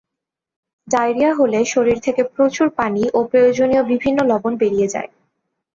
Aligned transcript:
Diarrhoea 0.87 1.31
হলে 1.35 1.59
শরীর 1.65 1.97
থেকে 1.99 2.21
প্রচুর 2.33 2.67
পানি 2.77 3.03
ও 3.13 3.19
প্রয়োজনীয় 3.23 3.83
বিভিন্ন 3.91 4.19
লবণ 4.23 4.53
বেরিয়ে 4.57 4.87
যায়। 4.87 5.09